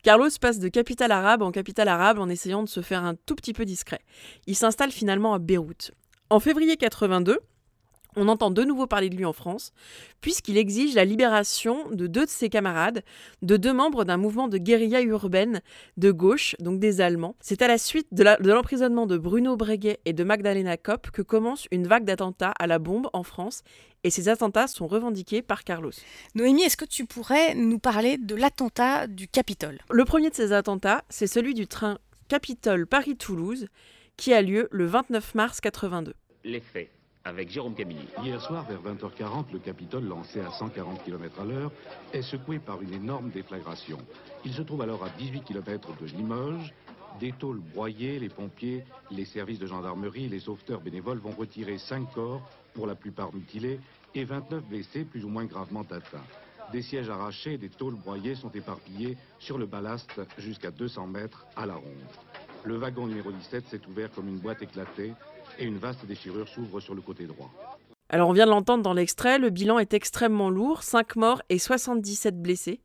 Carlos 0.04 0.30
passe 0.40 0.60
de 0.60 0.68
capitale 0.68 1.12
arabe 1.12 1.42
en 1.42 1.52
capitale 1.52 1.88
arabe 1.88 2.20
en 2.20 2.30
essayant 2.30 2.64
de 2.64 2.70
se 2.70 2.82
faire 2.82 3.04
un 3.04 3.16
tout 3.16 3.36
petit 3.36 3.54
peu 3.54 3.66
discret. 3.66 4.02
Il 4.48 4.56
s'installe 4.56 4.92
finalement 4.92 5.34
à 5.34 5.40
Beyrouth. 5.40 5.92
En 6.30 6.40
février 6.40 6.78
82, 6.78 7.40
on 8.16 8.28
entend 8.28 8.52
de 8.52 8.64
nouveau 8.64 8.88
parler 8.88 9.10
de 9.10 9.16
lui 9.16 9.26
en 9.26 9.34
France, 9.34 9.72
puisqu'il 10.22 10.58
exige 10.58 10.96
la 10.96 11.06
libération 11.06 11.90
de 11.92 12.08
deux 12.08 12.26
de 12.26 12.30
ses 12.30 12.50
camarades, 12.50 13.04
de 13.42 13.58
deux 13.58 13.74
membres 13.74 14.04
d'un 14.04 14.18
mouvement 14.18 14.48
de 14.48 14.58
guérilla 14.58 15.02
urbaine 15.02 15.62
de 15.98 16.12
gauche, 16.12 16.56
donc 16.60 16.80
des 16.80 17.02
Allemands. 17.02 17.36
C'est 17.40 17.62
à 17.62 17.68
la 17.68 17.78
suite 17.78 18.08
de 18.12 18.24
l'emprisonnement 18.50 19.06
de, 19.06 19.18
Bruno 19.18 19.56
Breguet 19.58 20.00
et 20.06 20.14
de 20.14 20.24
Magdalena 20.24 20.78
Kopp 20.78 21.12
que 21.12 21.22
commence 21.22 21.68
une 21.72 21.88
vague 21.88 22.06
d'attentats 22.06 22.54
à 22.58 22.68
la 22.68 22.80
bombe 22.80 23.10
en 23.14 23.24
France, 23.24 23.64
et 24.04 24.10
ces 24.10 24.30
attentats 24.30 24.68
sont 24.68 24.88
revendiqués 24.88 25.42
par 25.42 25.64
Carlos. 25.64 25.92
Noémie, 26.36 26.64
est-ce 26.64 26.78
que 26.78 26.86
tu 26.86 27.06
pourrais 27.06 27.54
nous 27.54 27.80
parler 27.80 28.18
de 28.18 28.36
l'attentat 28.36 29.08
du 29.08 29.28
Capitole? 29.28 29.80
Le 29.92 30.06
premier 30.06 30.30
de 30.30 30.36
ces 30.36 30.54
attentats, 30.54 31.04
c'est 31.10 31.28
celui 31.28 31.54
du 31.54 31.68
train 31.68 31.98
Capitole 32.30 32.88
Paris-Toulouse, 32.88 33.68
qui 34.16 34.34
a 34.34 34.42
lieu 34.42 34.68
le 34.72 34.86
29 34.86 35.36
mars 35.36 35.60
82. 35.62 36.14
Les 36.44 36.62
faits 36.62 36.90
avec 37.26 37.50
Jérôme 37.50 37.76
Camilly. 37.76 38.08
Hier 38.24 38.42
soir, 38.42 38.66
vers 38.66 38.82
20h40, 38.82 39.52
le 39.52 39.60
Capitole, 39.60 40.06
lancé 40.06 40.40
à 40.40 40.52
140 40.52 41.04
km 41.04 41.42
à 41.42 41.46
l'heure, 41.46 41.72
est 42.14 42.22
secoué 42.22 42.60
par 42.60 42.82
une 42.82 42.94
énorme 42.94 43.30
déflagration. 43.30 43.98
Il 44.46 44.54
se 44.54 44.62
trouve 44.62 44.82
alors 44.82 45.04
à 45.04 45.10
18 45.10 45.42
km 45.42 45.90
de 46.00 46.06
Limoges. 46.06 46.74
Des 47.20 47.34
tôles 47.34 47.60
broyées, 47.60 48.20
les 48.20 48.30
pompiers, 48.30 48.86
les 49.12 49.26
services 49.26 49.60
de 49.60 49.68
gendarmerie 49.68 50.30
les 50.30 50.40
sauveteurs 50.40 50.80
bénévoles 50.80 51.18
vont 51.18 51.32
retirer 51.32 51.78
5 51.78 52.14
corps, 52.14 52.42
pour 52.74 52.88
la 52.88 52.96
plupart 52.96 53.34
mutilés, 53.34 53.80
et 54.16 54.24
29 54.24 54.64
blessés 54.64 55.04
plus 55.04 55.26
ou 55.26 55.30
moins 55.30 55.46
gravement 55.46 55.82
atteints. 55.82 56.24
Des 56.72 56.84
sièges 56.84 57.10
arrachés 57.10 57.58
des 57.58 57.70
tôles 57.70 57.96
broyées 57.96 58.36
sont 58.36 58.52
éparpillés 58.52 59.18
sur 59.40 59.58
le 59.58 59.66
ballast 59.66 60.22
jusqu'à 60.38 60.72
200 60.72 61.08
mètres 61.08 61.46
à 61.56 61.66
la 61.66 61.76
ronde. 61.76 61.90
Le 62.64 62.78
wagon 62.78 63.08
numéro 63.08 63.32
17 63.32 63.68
s'est 63.68 63.82
ouvert 63.88 64.12
comme 64.12 64.28
une 64.28 64.40
boîte 64.40 64.62
éclatée 64.62 65.14
et 65.60 65.66
une 65.66 65.78
vaste 65.78 66.06
déchirure 66.06 66.48
s'ouvre 66.48 66.80
sur 66.80 66.96
le 66.96 67.02
côté 67.02 67.26
droit. 67.26 67.52
Alors 68.10 68.30
on 68.30 68.34
vient 68.34 68.46
de 68.46 68.52
l'entendre 68.52 68.84
dans 68.84 68.94
l'extrait, 68.94 69.38
le 69.38 69.52
bilan 69.52 69.78
est 69.78 69.94
extrêmement 69.94 70.50
lourd, 70.50 70.82
5 70.82 71.16
morts 71.16 71.42
et 71.50 71.60
77 71.60 72.42
blessés. 72.42 72.82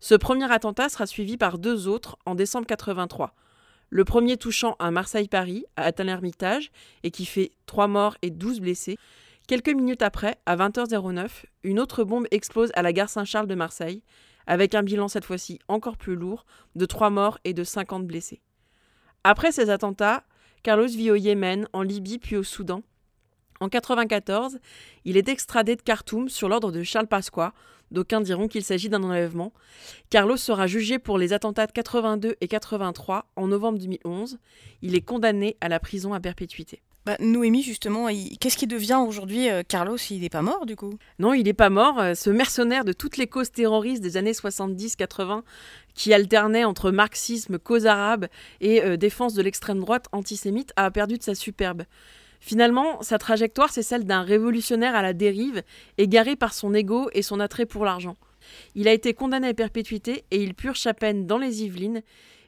Ce 0.00 0.14
premier 0.14 0.50
attentat 0.50 0.88
sera 0.88 1.06
suivi 1.06 1.36
par 1.36 1.58
deux 1.58 1.86
autres 1.86 2.16
en 2.26 2.34
décembre 2.34 2.66
83. 2.66 3.34
Le 3.90 4.04
premier 4.04 4.36
touchant 4.36 4.74
à 4.80 4.90
Marseille-Paris, 4.90 5.64
à 5.76 5.84
Atten-Hermitage, 5.84 6.72
et 7.04 7.12
qui 7.12 7.24
fait 7.24 7.52
3 7.66 7.86
morts 7.86 8.16
et 8.22 8.30
12 8.30 8.60
blessés. 8.60 8.98
Quelques 9.46 9.68
minutes 9.68 10.02
après, 10.02 10.36
à 10.46 10.56
20h09, 10.56 11.44
une 11.62 11.78
autre 11.78 12.02
bombe 12.02 12.26
explose 12.32 12.72
à 12.74 12.82
la 12.82 12.92
gare 12.92 13.08
Saint-Charles 13.08 13.46
de 13.46 13.54
Marseille, 13.54 14.02
avec 14.46 14.74
un 14.74 14.82
bilan 14.82 15.06
cette 15.06 15.24
fois-ci 15.24 15.60
encore 15.68 15.96
plus 15.96 16.16
lourd, 16.16 16.44
de 16.74 16.86
3 16.86 17.10
morts 17.10 17.38
et 17.44 17.54
de 17.54 17.62
50 17.62 18.06
blessés. 18.06 18.40
Après 19.22 19.52
ces 19.52 19.70
attentats, 19.70 20.24
Carlos 20.64 20.86
vit 20.86 21.10
au 21.10 21.14
Yémen, 21.14 21.68
en 21.74 21.82
Libye 21.82 22.18
puis 22.18 22.36
au 22.36 22.42
Soudan. 22.42 22.82
En 23.60 23.66
1994, 23.66 24.58
il 25.04 25.18
est 25.18 25.28
extradé 25.28 25.76
de 25.76 25.82
Khartoum 25.82 26.30
sur 26.30 26.48
l'ordre 26.48 26.72
de 26.72 26.82
Charles 26.82 27.06
Pasqua. 27.06 27.52
D'aucuns 27.90 28.22
diront 28.22 28.48
qu'il 28.48 28.64
s'agit 28.64 28.88
d'un 28.88 29.02
enlèvement. 29.02 29.52
Carlos 30.08 30.38
sera 30.38 30.66
jugé 30.66 30.98
pour 30.98 31.18
les 31.18 31.34
attentats 31.34 31.66
de 31.66 31.72
82 31.72 32.36
et 32.40 32.48
83 32.48 33.26
en 33.36 33.46
novembre 33.46 33.78
2011. 33.78 34.38
Il 34.80 34.94
est 34.94 35.02
condamné 35.02 35.58
à 35.60 35.68
la 35.68 35.78
prison 35.80 36.14
à 36.14 36.20
perpétuité. 36.20 36.80
Bah, 37.06 37.18
Noémie, 37.20 37.62
justement, 37.62 38.06
qu'est-ce 38.40 38.56
qui 38.56 38.66
devient 38.66 38.98
aujourd'hui 39.06 39.50
euh, 39.50 39.62
Carlos? 39.62 39.98
Il 40.08 40.22
n'est 40.22 40.30
pas 40.30 40.40
mort, 40.40 40.64
du 40.64 40.74
coup? 40.74 40.94
Non, 41.18 41.34
il 41.34 41.44
n'est 41.44 41.52
pas 41.52 41.68
mort. 41.68 42.00
Euh, 42.00 42.14
ce 42.14 42.30
mercenaire 42.30 42.86
de 42.86 42.94
toutes 42.94 43.18
les 43.18 43.26
causes 43.26 43.52
terroristes 43.52 44.02
des 44.02 44.16
années 44.16 44.32
70-80, 44.32 45.42
qui 45.92 46.14
alternait 46.14 46.64
entre 46.64 46.90
marxisme, 46.90 47.58
cause 47.58 47.86
arabe 47.86 48.28
et 48.62 48.82
euh, 48.82 48.96
défense 48.96 49.34
de 49.34 49.42
l'extrême 49.42 49.80
droite 49.80 50.06
antisémite, 50.12 50.72
a 50.76 50.90
perdu 50.90 51.18
de 51.18 51.22
sa 51.22 51.34
superbe. 51.34 51.82
Finalement, 52.40 53.02
sa 53.02 53.18
trajectoire, 53.18 53.70
c'est 53.70 53.82
celle 53.82 54.04
d'un 54.04 54.22
révolutionnaire 54.22 54.94
à 54.94 55.02
la 55.02 55.12
dérive, 55.12 55.62
égaré 55.98 56.36
par 56.36 56.54
son 56.54 56.72
ego 56.72 57.10
et 57.12 57.20
son 57.20 57.38
attrait 57.38 57.66
pour 57.66 57.84
l'argent. 57.84 58.16
Il 58.74 58.88
a 58.88 58.92
été 58.92 59.12
condamné 59.12 59.48
à 59.48 59.54
perpétuité 59.54 60.24
et 60.30 60.42
il 60.42 60.54
purge 60.54 60.80
sa 60.80 60.94
peine 60.94 61.26
dans 61.26 61.38
les 61.38 61.64
Yvelines 61.64 62.02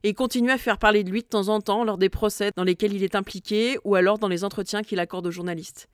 et 0.07 0.15
continue 0.15 0.53
à 0.53 0.59
faire 0.59 0.79
parler 0.79 1.03
de 1.03 1.11
lui 1.11 1.23
de 1.23 1.27
temps 1.27 1.49
en 1.49 1.61
temps 1.61 1.83
lors 1.83 1.99
des 1.99 2.09
procès 2.09 2.53
dans 2.55 2.63
lesquels 2.63 2.93
il 2.93 3.03
est 3.03 3.17
impliqué 3.17 3.77
ou 3.83 3.97
alors 3.97 4.19
dans 4.21 4.29
les 4.29 4.45
entretiens 4.45 4.85
qu'il 4.85 5.01
accorde 5.01 5.27
aux 5.27 5.33
journalistes. 5.33 5.89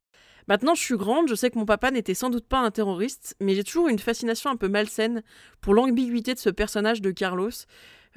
Maintenant, 0.49 0.75
je 0.75 0.83
suis 0.83 0.99
grande, 0.99 1.31
je 1.31 1.35
sais 1.35 1.49
que 1.49 1.59
mon 1.59 1.65
papa 1.65 1.91
n'était 1.91 2.13
sans 2.13 2.29
doute 2.29 2.47
pas 2.47 2.59
un 2.59 2.71
terroriste, 2.71 3.35
mais 3.41 3.55
j'ai 3.55 3.65
toujours 3.65 3.89
une 3.89 3.99
fascination 3.99 4.51
un 4.51 4.57
peu 4.57 4.69
malsaine 4.69 5.23
pour 5.63 5.73
l'ambiguïté 5.73 6.35
de 6.35 6.39
ce 6.39 6.51
personnage 6.51 7.01
de 7.01 7.11
Carlos, 7.11 7.53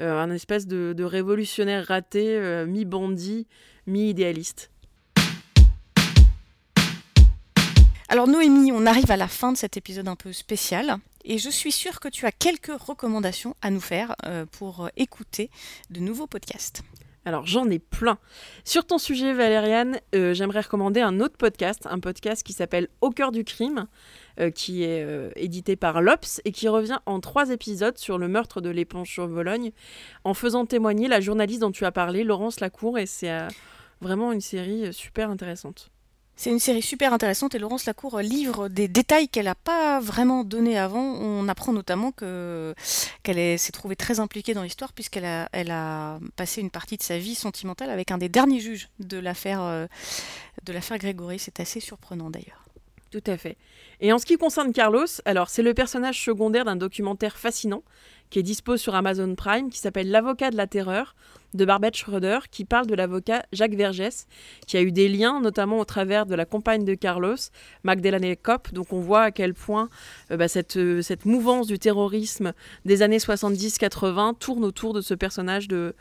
euh, 0.02 0.20
un 0.20 0.32
espèce 0.32 0.68
de, 0.68 1.02
révolutionnaire 1.02 1.88
raté, 1.88 2.36
euh, 2.36 2.66
mi-bandit, 2.66 3.48
mi-idéaliste. 3.88 4.72
Alors 8.10 8.28
Noémie, 8.28 8.74
on 8.74 8.86
arrive 8.86 9.12
à 9.12 9.18
la 9.18 9.30
fin 9.30 9.54
de 9.54 9.58
cet 9.58 9.78
épisode 9.78 10.10
un 10.10 10.18
peu 10.18 10.34
spécial 10.34 10.98
et 11.26 11.38
je 11.38 11.50
suis 11.50 11.72
sûre 11.72 12.00
que 12.00 12.08
tu 12.08 12.26
as 12.26 12.32
quelques 12.32 12.80
recommandations 12.80 13.56
à 13.62 13.72
nous 13.72 13.82
faire 13.82 14.16
euh, 14.26 14.46
pour 14.46 14.90
écouter 14.96 15.50
de 15.90 16.00
nouveaux 16.00 16.28
podcasts. 16.28 16.84
Alors 17.26 17.48
j'en 17.48 17.68
ai 17.72 17.80
plein. 17.80 18.20
Sur 18.64 18.86
ton 18.86 19.00
sujet 19.00 19.34
Valériane, 19.34 20.00
euh, 20.14 20.36
j'aimerais 20.36 20.62
recommander 20.62 21.02
un 21.02 21.20
autre 21.20 21.38
podcast, 21.38 21.88
un 21.90 22.00
podcast 22.00 22.44
qui 22.44 22.54
s'appelle 22.54 22.88
Au 23.02 23.10
cœur 23.10 23.32
du 23.32 23.44
crime, 23.44 23.88
euh, 24.40 24.52
qui 24.52 24.84
est 24.84 25.06
édité 25.36 25.76
par 25.76 26.04
l'Obs 26.04 26.40
et 26.46 26.52
qui 26.52 26.68
revient 26.68 27.00
en 27.08 27.20
trois 27.20 27.50
épisodes 27.50 27.98
sur 27.98 28.20
le 28.20 28.28
meurtre 28.28 28.62
de 28.62 28.70
l'éponge 28.70 29.10
sur 29.10 29.28
Vologne, 29.28 29.72
en 30.24 30.36
faisant 30.36 30.68
témoigner 30.68 31.08
la 31.08 31.20
journaliste 31.20 31.62
dont 31.62 31.72
tu 31.72 31.86
as 31.86 31.92
parlé, 31.92 32.24
Laurence 32.24 32.60
Lacour, 32.60 33.00
et 33.00 33.08
c'est 33.08 33.36
vraiment 34.02 34.32
une 34.32 34.42
série 34.42 34.94
super 34.94 35.32
intéressante. 35.32 35.90
C'est 36.38 36.50
une 36.50 36.60
série 36.60 36.82
super 36.82 37.14
intéressante 37.14 37.56
et 37.56 37.60
Laurence 37.60 37.86
Lacour 37.86 38.20
livre 38.20 38.68
des 38.68 38.90
détails 38.90 39.30
qu'elle 39.30 39.46
n'a 39.46 39.56
pas 39.56 40.02
vraiment 40.02 40.44
donnés 40.44 40.78
avant. 40.78 41.02
On 41.02 41.48
apprend 41.48 41.72
notamment 41.72 42.12
que 42.12 42.76
qu'elle 43.24 43.58
s'est 43.58 43.72
trouvée 43.72 43.96
très 43.96 44.20
impliquée 44.20 44.54
dans 44.54 44.64
l'histoire 44.64 44.92
puisqu'elle 44.92 45.26
a, 45.26 45.48
elle 45.54 45.72
a 45.72 46.20
passé 46.36 46.60
une 46.60 46.70
partie 46.70 46.98
de 46.98 47.04
sa 47.04 47.18
vie 47.18 47.36
sentimentale 47.36 47.90
avec 47.90 48.12
un 48.12 48.18
des 48.18 48.30
derniers 48.30 48.60
juges 48.60 48.90
de 49.00 49.18
l'affaire 49.18 49.62
euh, 49.62 49.88
de 50.66 50.74
l'affaire 50.74 50.98
Grégory. 50.98 51.40
C'est 51.40 51.60
assez 51.62 51.80
surprenant 51.80 52.30
d'ailleurs. 52.30 52.65
Tout 53.16 53.32
à 53.32 53.38
fait. 53.38 53.56
Et 54.02 54.12
en 54.12 54.20
ce 54.20 54.26
qui 54.26 54.36
concerne 54.36 54.74
Carlos, 54.74 55.06
alors 55.24 55.48
c'est 55.48 55.62
le 55.62 55.74
personnage 55.74 56.22
secondaire 56.22 56.66
d'un 56.66 56.76
documentaire 56.76 57.38
fascinant 57.38 57.82
qui 58.30 58.40
est 58.40 58.44
dispo 58.44 58.76
sur 58.76 58.94
Amazon 58.94 59.36
Prime 59.36 59.70
qui 59.70 59.80
s'appelle 59.80 60.12
L'avocat 60.12 60.52
de 60.52 60.58
la 60.58 60.68
terreur 60.68 61.16
de 61.54 61.64
Barbette 61.64 61.96
Schroeder 61.96 62.40
qui 62.52 62.66
parle 62.66 62.88
de 62.88 62.94
l'avocat 62.94 63.46
Jacques 63.54 63.76
Vergès, 63.76 64.28
qui 64.68 64.76
a 64.76 64.82
eu 64.82 64.92
des 64.92 65.08
liens 65.08 65.40
notamment 65.40 65.80
au 65.80 65.86
travers 65.86 66.26
de 66.26 66.36
la 66.36 66.44
compagne 66.44 66.84
de 66.84 66.94
Carlos, 66.94 67.38
Magdalena 67.86 68.36
Kopp. 68.36 68.74
Donc 68.74 68.92
on 68.92 69.00
voit 69.00 69.22
à 69.22 69.32
quel 69.32 69.54
point 69.54 69.88
euh, 70.32 70.36
bah, 70.36 70.50
cette, 70.50 70.76
euh, 70.76 71.02
cette 71.02 71.24
mouvance 71.24 71.68
du 71.68 71.80
terrorisme 71.80 72.52
des 72.84 73.02
années 73.02 73.20
70-80 73.20 74.38
tourne 74.40 74.66
autour 74.66 74.92
de 74.92 75.00
ce 75.00 75.14
personnage 75.14 75.70
de, 75.70 75.96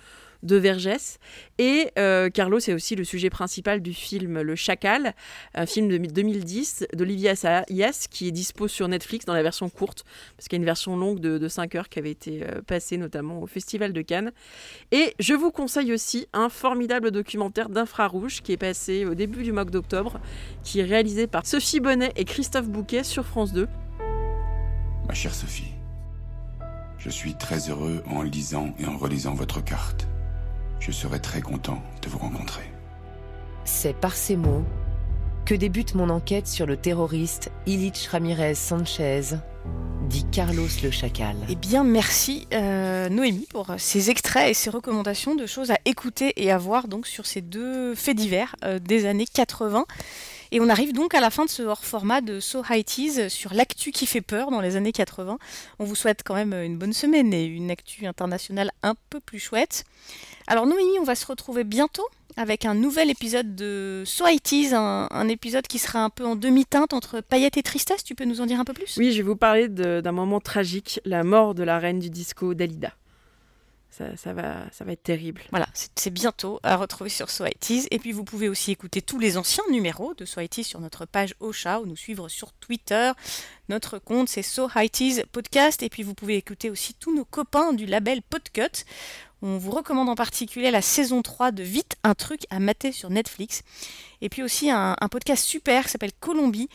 de 0.45 0.57
Vergès. 0.57 1.19
Et 1.59 1.91
euh, 1.99 2.31
Carlos 2.31 2.59
est 2.59 2.73
aussi 2.73 2.95
le 2.95 3.05
sujet 3.05 3.31
principal 3.31 3.81
du 3.81 3.93
film 3.93 4.41
Le 4.41 4.55
Chacal, 4.55 5.15
un 5.55 5.67
film 5.67 5.89
de 5.89 5.97
2010 5.97 6.87
d'Olivier 6.95 7.31
Assayas 7.31 8.07
qui 8.11 8.29
est 8.29 8.33
dispo 8.33 8.69
sur 8.69 8.87
Netflix 8.87 9.25
dans 9.25 9.35
la 9.35 9.43
version 9.43 9.69
courte, 9.69 10.05
parce 10.37 10.49
qu'il 10.49 10.57
y 10.57 10.61
a 10.61 10.63
une 10.63 10.67
version 10.67 10.97
longue 10.97 11.19
de, 11.19 11.49
5 11.49 11.75
heures 11.75 11.89
qui 11.89 11.99
avait 11.99 12.11
été 12.11 12.43
euh, 12.43 12.63
passée 12.63 12.97
notamment 12.97 13.41
au 13.41 13.47
Festival 13.47 13.93
de 13.93 14.03
Cannes. 14.03 14.33
Et 14.93 15.15
je 15.19 15.35
vous 15.35 15.51
conseille 15.51 15.93
aussi 15.93 16.27
un 16.33 16.49
formidable 16.49 17.11
documentaire 17.11 17.69
d'infrarouge 17.69 18.43
qui 18.43 18.53
est 18.53 18.57
passé 18.57 19.05
au 19.05 19.15
début 19.15 19.43
du 19.43 19.53
mois 19.53 19.65
d'octobre, 19.65 20.21
qui 20.63 20.81
est 20.81 20.85
réalisé 20.85 21.27
par 21.27 21.47
Sophie 21.47 21.81
Bonnet 21.81 22.13
et 22.17 22.25
Christophe 22.25 22.69
Bouquet 22.69 23.05
sur 23.05 23.25
France 23.25 23.53
2. 23.53 23.67
Ma 25.07 25.15
chère 25.15 25.35
Sophie, 25.35 25.73
je 26.99 27.11
suis 27.11 27.35
très 27.35 27.71
heureux 27.71 28.03
en 28.07 28.23
lisant 28.23 28.75
et 28.79 28.87
en 28.87 28.97
relisant 28.97 29.35
votre 29.35 29.63
carte. 29.63 30.07
Je 30.87 30.93
serai 30.93 31.19
très 31.19 31.41
content 31.41 31.83
de 32.03 32.11
vous 32.11 32.19
rencontrer. 32.19 32.71
C'est 33.65 33.95
par 33.95 34.15
ces 34.15 34.37
mots 34.37 34.65
que 35.47 35.55
débute 35.55 35.95
mon 35.95 36.11
enquête 36.11 36.47
sur 36.47 36.67
le 36.67 36.77
terroriste 36.77 37.51
Illich 37.65 38.07
Ramirez 38.09 38.55
Sanchez, 38.55 39.23
dit 40.11 40.27
Carlos 40.31 40.69
le 40.83 40.91
Chacal. 40.91 41.37
Eh 41.49 41.55
bien, 41.55 41.85
merci 41.85 42.47
euh, 42.53 43.09
Noémie 43.09 43.47
pour 43.49 43.69
ces 43.79 44.11
extraits 44.11 44.51
et 44.51 44.53
ces 44.53 44.69
recommandations 44.69 45.35
de 45.35 45.47
choses 45.47 45.71
à 45.71 45.79
écouter 45.87 46.35
et 46.37 46.53
à 46.53 46.59
voir 46.59 46.87
donc 46.87 47.07
sur 47.07 47.25
ces 47.25 47.41
deux 47.41 47.95
faits 47.95 48.19
divers 48.19 48.55
euh, 48.63 48.79
des 48.79 49.07
années 49.07 49.27
80. 49.33 49.87
Et 50.55 50.61
on 50.61 50.69
arrive 50.69 50.93
donc 50.93 51.15
à 51.15 51.21
la 51.21 51.31
fin 51.31 51.45
de 51.45 51.51
ce 51.51 51.65
hors-format 51.65 52.21
de 52.21 52.39
So 52.39 52.63
High 52.71 52.85
Teas 52.85 53.29
sur 53.29 53.53
l'actu 53.53 53.91
qui 53.91 54.07
fait 54.07 54.21
peur 54.21 54.53
dans 54.53 54.61
les 54.61 54.77
années 54.77 54.93
80. 54.93 55.37
On 55.81 55.85
vous 55.85 55.97
souhaite 55.97 56.23
quand 56.25 56.37
même 56.37 56.53
une 56.53 56.79
bonne 56.79 56.93
semaine 56.93 57.35
et 57.35 57.45
une 57.45 57.73
actu 57.73 58.07
internationale 58.07 58.71
un 58.85 58.95
peu 59.11 59.19
plus 59.19 59.41
chouette. 59.41 59.83
Alors 60.47 60.67
Noémie, 60.67 61.01
on 61.01 61.03
va 61.03 61.17
se 61.17 61.27
retrouver 61.27 61.65
bientôt 61.65 62.07
avec 62.37 62.67
un 62.67 62.75
nouvel 62.75 63.11
épisode 63.11 63.57
de 63.57 64.05
So 64.07 64.29
I 64.29 64.39
Tease, 64.39 64.75
un, 64.75 65.27
épisode 65.27 65.67
qui 65.67 65.81
sera 65.81 66.05
un 66.05 66.11
peu 66.11 66.25
en 66.25 66.37
demi-teinte 66.37 66.93
entre 66.93 67.21
paillettes 67.21 67.57
et 67.57 67.65
tristesse. 67.65 68.05
Tu 68.05 68.15
peux 68.15 68.25
nous 68.25 68.41
en 68.41 68.47
dire 68.47 68.61
un 68.61 68.65
peu 68.65 68.75
plus? 68.75 68.95
Oui, 68.97 69.11
je 69.11 69.17
vais 69.17 69.23
vous 69.25 69.35
parler 69.35 69.69
d'un 69.69 70.13
moment 70.13 70.39
tragique, 70.39 71.01
la 71.05 71.25
mort 71.25 71.57
de 71.57 71.65
la 71.65 71.81
reine 71.81 71.99
du 71.99 72.11
disco 72.11 72.55
Dalida. 72.55 72.93
Ça, 74.17 74.33
va, 74.33 74.57
ça 74.73 74.85
va 74.85 74.93
être 74.93 75.03
terrible. 75.05 75.43
Voilà, 75.51 75.69
c'est 75.73 76.11
bientôt 76.11 76.59
à 76.65 76.77
retrouver 76.77 77.11
sur 77.11 77.31
So 77.31 77.45
Et 77.47 77.99
puis 78.01 78.11
vous 78.11 78.25
pouvez 78.25 78.49
aussi 78.49 78.73
écouter 78.73 79.03
tous 79.03 79.21
les 79.21 79.37
anciens 79.37 79.63
numéros 79.71 80.15
de 80.15 80.25
So 80.25 80.41
sur 80.63 80.81
notre 80.81 81.07
page 81.07 81.35
Ocha 81.39 81.81
ou 81.81 81.87
nous 81.87 81.97
suivre 81.97 82.29
sur 82.29 82.53
Twitter. 82.55 83.13
Notre 83.69 83.99
compte 83.99 84.29
c'est 84.29 84.43
So 84.43 84.69
Podcast. 85.31 85.83
Et 85.83 85.89
puis 85.89 86.03
vous 86.03 86.15
pouvez 86.15 86.37
écouter 86.37 86.71
aussi 86.71 86.95
tous 86.95 87.15
nos 87.15 87.25
copains 87.25 87.73
du 87.73 87.87
label 87.87 88.21
Podcut. 88.23 88.85
On 89.43 89.59
vous 89.59 89.71
recommande 89.73 90.09
en 90.09 90.15
particulier 90.15 90.71
la 90.71 90.81
saison 90.81 91.21
3 91.21 91.53
de 91.53 91.63
Vite, 91.63 91.97
un 92.03 92.15
truc 92.15 92.47
à 92.49 92.61
mater 92.61 92.93
sur 92.93 93.11
Netflix. 93.11 93.63
Et 94.23 94.31
puis 94.31 94.43
aussi 94.43 94.71
un, 94.71 94.97
podcast 95.11 95.45
super 95.45 95.85
qui 95.85 95.91
s'appelle 95.91 96.15
Colombie, 96.19 96.71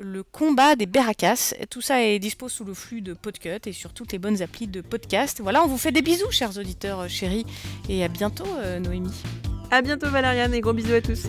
le 0.00 0.22
combat 0.22 0.76
des 0.76 0.86
Beracas. 0.86 1.54
Tout 1.68 1.80
ça 1.80 2.02
est 2.02 2.18
dispo 2.18 2.48
sous 2.48 2.64
le 2.64 2.74
flux 2.74 3.02
de 3.02 3.12
Podcut 3.12 3.60
et 3.66 3.72
sur 3.72 3.92
toutes 3.92 4.12
les 4.12 4.18
bonnes 4.18 4.42
applis 4.42 4.66
de 4.66 4.80
podcast. 4.80 5.40
Voilà, 5.42 5.62
on 5.62 5.66
vous 5.66 5.78
fait 5.78 5.92
des 5.92 6.02
bisous, 6.02 6.30
chers 6.30 6.56
auditeurs 6.58 7.00
euh, 7.00 7.08
chéris, 7.08 7.46
et 7.88 8.02
à 8.04 8.08
bientôt, 8.08 8.46
euh, 8.58 8.80
Noémie. 8.80 9.14
À 9.70 9.82
bientôt, 9.82 10.08
Valériane, 10.08 10.54
et 10.54 10.60
gros 10.60 10.72
bisous 10.72 10.94
à 10.94 11.00
tous. 11.00 11.26